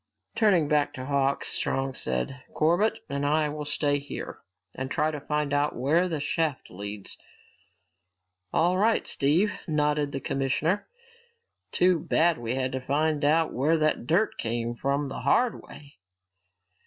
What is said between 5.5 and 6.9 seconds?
out where that shaft